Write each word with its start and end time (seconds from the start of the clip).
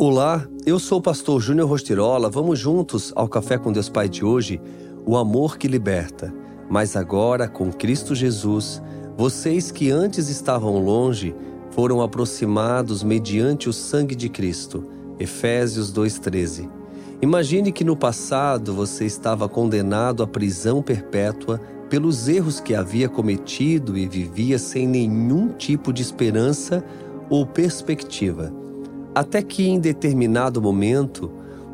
Olá, 0.00 0.46
eu 0.64 0.78
sou 0.78 0.98
o 0.98 1.02
pastor 1.02 1.40
Júnior 1.40 1.68
Rostirola. 1.68 2.30
Vamos 2.30 2.56
juntos 2.56 3.12
ao 3.16 3.26
Café 3.26 3.58
com 3.58 3.72
Deus 3.72 3.88
Pai 3.88 4.08
de 4.08 4.24
hoje, 4.24 4.60
o 5.04 5.16
amor 5.16 5.58
que 5.58 5.66
liberta. 5.66 6.32
Mas 6.70 6.94
agora, 6.94 7.48
com 7.48 7.72
Cristo 7.72 8.14
Jesus, 8.14 8.80
vocês 9.16 9.72
que 9.72 9.90
antes 9.90 10.28
estavam 10.28 10.78
longe 10.78 11.34
foram 11.72 12.00
aproximados 12.00 13.02
mediante 13.02 13.68
o 13.68 13.72
sangue 13.72 14.14
de 14.14 14.28
Cristo. 14.28 14.84
Efésios 15.18 15.90
2:13. 15.90 16.68
Imagine 17.20 17.72
que 17.72 17.82
no 17.82 17.96
passado 17.96 18.72
você 18.72 19.04
estava 19.04 19.48
condenado 19.48 20.22
à 20.22 20.28
prisão 20.28 20.80
perpétua 20.80 21.60
pelos 21.90 22.28
erros 22.28 22.60
que 22.60 22.72
havia 22.72 23.08
cometido 23.08 23.98
e 23.98 24.06
vivia 24.06 24.60
sem 24.60 24.86
nenhum 24.86 25.48
tipo 25.48 25.92
de 25.92 26.02
esperança 26.02 26.84
ou 27.28 27.44
perspectiva. 27.44 28.67
Até 29.14 29.42
que 29.42 29.68
em 29.68 29.78
determinado 29.78 30.60
momento, 30.60 31.30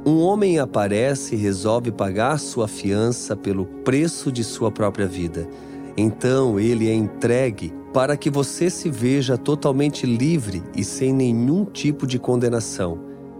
um 0.07 0.21
homem 0.21 0.59
aparece 0.59 1.35
e 1.35 1.39
resolve 1.39 1.91
pagar 1.91 2.39
sua 2.39 2.69
fiança 2.69 3.35
pelo 3.35 3.65
preço 3.65 4.31
de 4.31 4.45
sua 4.45 4.71
própria 4.71 5.07
vida. 5.07 5.49
Então 5.97 6.59
ele 6.61 6.89
é 6.89 6.95
entregue 6.95 7.73
para 7.93 8.17
que 8.17 8.29
você 8.29 8.69
se 8.69 8.91
veja 8.91 9.39
totalmente 9.39 10.05
livre 10.05 10.63
e 10.77 10.85
sem 10.85 11.13
nenhum 11.13 11.65
tipo 11.65 12.07
de 12.07 12.19
condenação. 12.19 12.99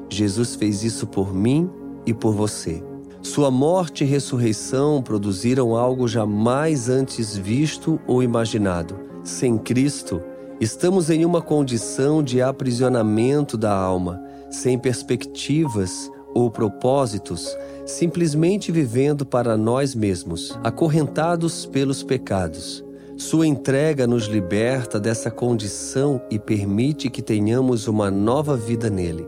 Jesus 0.09 0.55
fez 0.55 0.85
isso 0.85 1.07
por 1.07 1.35
mim 1.35 1.69
e 2.07 2.15
por 2.15 2.33
você. 2.33 2.83
Sua 3.21 3.51
morte 3.51 4.05
e 4.05 4.07
ressurreição 4.07 5.03
produziram 5.03 5.75
algo 5.75 6.07
jamais 6.07 6.89
antes 6.89 7.37
visto 7.37 7.99
ou 8.07 8.23
imaginado. 8.23 8.97
Sem 9.25 9.59
Cristo, 9.59 10.23
Estamos 10.61 11.11
em 11.11 11.25
uma 11.25 11.43
condição 11.43 12.23
de 12.23 12.41
aprisionamento 12.41 13.57
da 13.57 13.75
alma, 13.75 14.23
sem 14.51 14.79
perspectivas 14.79 16.11
ou 16.33 16.49
propósitos, 16.49 17.57
simplesmente 17.85 18.71
vivendo 18.71 19.27
para 19.27 19.57
nós 19.57 19.97
mesmos, 19.97 20.57
acorrentados 20.63 21.67
pelos 21.67 22.05
pecados. 22.05 22.85
Sua 23.17 23.47
entrega 23.47 24.07
nos 24.07 24.27
liberta 24.27 25.01
dessa 25.01 25.31
condição 25.31 26.23
e 26.31 26.39
permite 26.39 27.11
que 27.11 27.23
tenhamos 27.23 27.89
uma 27.89 28.11
nova 28.11 28.57
vida 28.57 28.89
nele. 28.89 29.27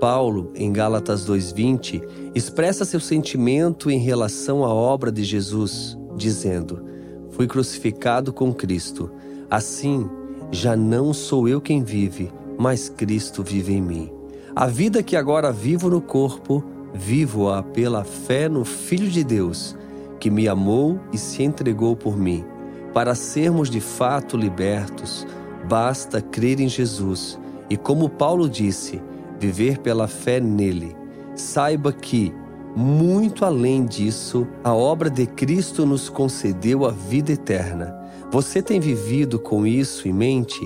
Paulo, 0.00 0.52
em 0.54 0.72
Gálatas 0.72 1.24
2:20, 1.24 2.02
expressa 2.34 2.84
seu 2.84 3.00
sentimento 3.00 3.90
em 3.90 3.98
relação 3.98 4.64
à 4.64 4.72
obra 4.72 5.10
de 5.10 5.24
Jesus, 5.24 5.96
dizendo: 6.16 6.84
Fui 7.30 7.46
crucificado 7.46 8.32
com 8.32 8.52
Cristo. 8.52 9.10
Assim, 9.50 10.08
já 10.50 10.74
não 10.74 11.12
sou 11.12 11.48
eu 11.48 11.60
quem 11.60 11.82
vive, 11.82 12.32
mas 12.58 12.88
Cristo 12.88 13.42
vive 13.42 13.74
em 13.74 13.82
mim. 13.82 14.12
A 14.56 14.66
vida 14.66 15.02
que 15.02 15.14
agora 15.14 15.52
vivo 15.52 15.90
no 15.90 16.00
corpo, 16.00 16.64
vivo-a 16.92 17.62
pela 17.62 18.02
fé 18.02 18.48
no 18.48 18.64
Filho 18.64 19.08
de 19.08 19.22
Deus, 19.22 19.76
que 20.18 20.30
me 20.30 20.48
amou 20.48 20.98
e 21.12 21.18
se 21.18 21.42
entregou 21.42 21.94
por 21.94 22.16
mim. 22.16 22.44
Para 22.92 23.14
sermos 23.14 23.70
de 23.70 23.80
fato 23.80 24.36
libertos, 24.36 25.26
basta 25.68 26.20
crer 26.20 26.60
em 26.60 26.68
Jesus 26.68 27.38
e, 27.70 27.76
como 27.76 28.08
Paulo 28.08 28.48
disse, 28.48 29.00
viver 29.38 29.78
pela 29.78 30.08
fé 30.08 30.40
nele. 30.40 30.96
Saiba 31.36 31.92
que, 31.92 32.32
muito 32.74 33.44
além 33.44 33.84
disso, 33.84 34.46
a 34.64 34.74
obra 34.74 35.10
de 35.10 35.26
Cristo 35.26 35.86
nos 35.86 36.08
concedeu 36.08 36.84
a 36.84 36.90
vida 36.90 37.32
eterna. 37.32 37.94
Você 38.30 38.60
tem 38.60 38.78
vivido 38.78 39.38
com 39.38 39.66
isso 39.66 40.06
em 40.06 40.12
mente? 40.12 40.60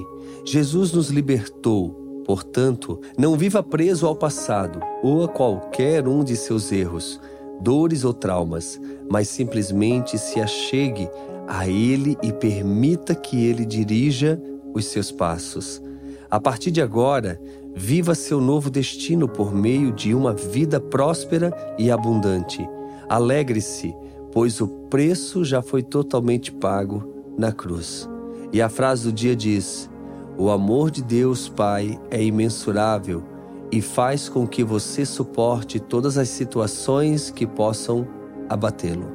Jesus 0.44 0.90
nos 0.90 1.10
libertou, 1.10 2.22
portanto, 2.26 3.00
não 3.16 3.36
viva 3.36 3.62
preso 3.62 4.04
ao 4.04 4.16
passado 4.16 4.80
ou 5.00 5.22
a 5.22 5.28
qualquer 5.28 6.08
um 6.08 6.24
de 6.24 6.36
seus 6.36 6.72
erros, 6.72 7.20
dores 7.60 8.04
ou 8.04 8.12
traumas, 8.12 8.80
mas 9.08 9.28
simplesmente 9.28 10.18
se 10.18 10.40
achegue 10.40 11.08
a 11.46 11.68
Ele 11.68 12.18
e 12.20 12.32
permita 12.32 13.14
que 13.14 13.46
Ele 13.46 13.64
dirija 13.64 14.42
os 14.74 14.86
seus 14.86 15.12
passos. 15.12 15.80
A 16.28 16.40
partir 16.40 16.72
de 16.72 16.82
agora, 16.82 17.40
viva 17.76 18.16
seu 18.16 18.40
novo 18.40 18.70
destino 18.70 19.28
por 19.28 19.54
meio 19.54 19.92
de 19.92 20.12
uma 20.12 20.32
vida 20.32 20.80
próspera 20.80 21.54
e 21.78 21.92
abundante. 21.92 22.68
Alegre-se, 23.08 23.94
pois 24.32 24.60
o 24.60 24.66
preço 24.66 25.44
já 25.44 25.62
foi 25.62 25.80
totalmente 25.84 26.50
pago 26.50 27.21
na 27.36 27.52
cruz. 27.52 28.08
E 28.52 28.60
a 28.60 28.68
frase 28.68 29.04
do 29.04 29.12
dia 29.12 29.34
diz: 29.34 29.90
O 30.36 30.50
amor 30.50 30.90
de 30.90 31.02
Deus 31.02 31.48
Pai 31.48 31.98
é 32.10 32.22
imensurável 32.22 33.22
e 33.70 33.80
faz 33.80 34.28
com 34.28 34.46
que 34.46 34.62
você 34.62 35.04
suporte 35.06 35.80
todas 35.80 36.18
as 36.18 36.28
situações 36.28 37.30
que 37.30 37.46
possam 37.46 38.06
abatê-lo. 38.48 39.06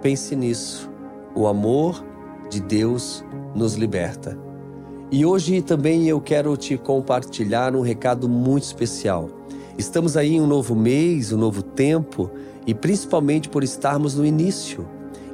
Pense 0.00 0.36
nisso. 0.36 0.88
O 1.34 1.46
amor 1.46 2.04
de 2.48 2.60
Deus 2.60 3.24
nos 3.54 3.74
liberta. 3.74 4.38
E 5.10 5.24
hoje 5.24 5.62
também 5.62 6.06
eu 6.06 6.20
quero 6.20 6.56
te 6.56 6.76
compartilhar 6.76 7.74
um 7.74 7.80
recado 7.80 8.28
muito 8.28 8.64
especial. 8.64 9.28
Estamos 9.76 10.16
aí 10.16 10.34
em 10.34 10.40
um 10.40 10.46
novo 10.46 10.74
mês, 10.74 11.32
um 11.32 11.38
novo 11.38 11.62
tempo, 11.62 12.30
e 12.66 12.74
principalmente 12.74 13.48
por 13.48 13.64
estarmos 13.64 14.14
no 14.14 14.24
início 14.24 14.86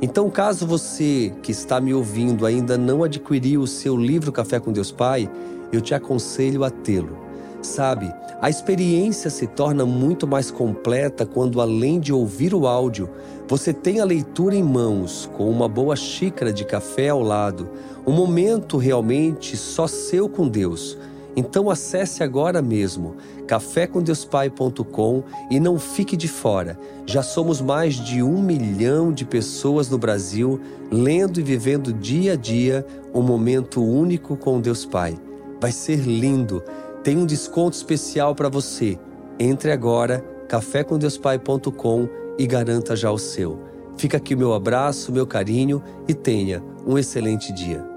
então, 0.04 0.28
caso 0.28 0.66
você 0.66 1.32
que 1.42 1.50
está 1.50 1.80
me 1.80 1.94
ouvindo 1.94 2.44
ainda 2.44 2.76
não 2.76 3.02
adquiriu 3.02 3.62
o 3.62 3.66
seu 3.66 3.96
livro 3.96 4.30
Café 4.30 4.60
com 4.60 4.70
Deus 4.70 4.92
Pai, 4.92 5.30
eu 5.72 5.80
te 5.80 5.94
aconselho 5.94 6.62
a 6.62 6.68
tê-lo. 6.68 7.16
Sabe, 7.62 8.12
a 8.38 8.50
experiência 8.50 9.30
se 9.30 9.46
torna 9.46 9.86
muito 9.86 10.26
mais 10.26 10.50
completa 10.50 11.24
quando, 11.24 11.58
além 11.58 11.98
de 11.98 12.12
ouvir 12.12 12.54
o 12.54 12.66
áudio, 12.66 13.08
você 13.48 13.72
tem 13.72 13.98
a 13.98 14.04
leitura 14.04 14.54
em 14.54 14.62
mãos, 14.62 15.30
com 15.38 15.48
uma 15.48 15.66
boa 15.66 15.96
xícara 15.96 16.52
de 16.52 16.66
café 16.66 17.08
ao 17.08 17.22
lado, 17.22 17.70
um 18.06 18.12
momento 18.12 18.76
realmente 18.76 19.56
só 19.56 19.86
seu 19.86 20.28
com 20.28 20.46
Deus 20.46 20.98
então 21.36 21.68
acesse 21.68 22.22
agora 22.22 22.62
mesmo 22.62 23.16
cafécomdeuspai.com 23.46 25.22
e 25.50 25.60
não 25.60 25.78
fique 25.78 26.16
de 26.16 26.28
fora. 26.28 26.78
Já 27.06 27.22
somos 27.22 27.60
mais 27.60 27.94
de 27.94 28.22
um 28.22 28.40
milhão 28.40 29.12
de 29.12 29.24
pessoas 29.24 29.88
no 29.90 29.98
Brasil 29.98 30.60
lendo 30.90 31.40
e 31.40 31.42
vivendo 31.42 31.92
dia 31.92 32.32
a 32.32 32.36
dia 32.36 32.86
um 33.12 33.22
momento 33.22 33.82
único 33.82 34.36
com 34.36 34.60
Deus 34.60 34.84
Pai. 34.84 35.18
Vai 35.60 35.72
ser 35.72 35.96
lindo. 35.96 36.62
Tem 37.02 37.16
um 37.16 37.26
desconto 37.26 37.76
especial 37.76 38.34
para 38.34 38.48
você. 38.48 38.98
Entre 39.38 39.72
agora, 39.72 40.24
cafécomdeuspai.com 40.48 42.08
e 42.38 42.46
garanta 42.46 42.96
já 42.96 43.10
o 43.10 43.18
seu. 43.18 43.60
Fica 43.96 44.16
aqui 44.16 44.34
o 44.34 44.38
meu 44.38 44.54
abraço, 44.54 45.12
meu 45.12 45.26
carinho 45.26 45.82
e 46.08 46.14
tenha 46.14 46.62
um 46.86 46.98
excelente 46.98 47.52
dia. 47.52 47.93